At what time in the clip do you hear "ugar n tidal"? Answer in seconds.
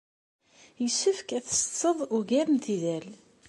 2.17-3.07